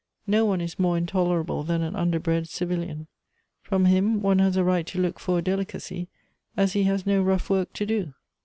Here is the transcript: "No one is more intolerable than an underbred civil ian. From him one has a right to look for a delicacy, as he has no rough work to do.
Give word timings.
"No 0.25 0.45
one 0.47 0.61
is 0.61 0.79
more 0.79 0.97
intolerable 0.97 1.61
than 1.61 1.83
an 1.83 1.95
underbred 1.95 2.49
civil 2.49 2.83
ian. 2.83 3.05
From 3.61 3.85
him 3.85 4.19
one 4.23 4.39
has 4.39 4.57
a 4.57 4.63
right 4.63 4.87
to 4.87 4.99
look 4.99 5.19
for 5.19 5.37
a 5.37 5.41
delicacy, 5.43 6.07
as 6.57 6.73
he 6.73 6.85
has 6.85 7.05
no 7.05 7.21
rough 7.21 7.51
work 7.51 7.71
to 7.73 7.85
do. 7.85 8.13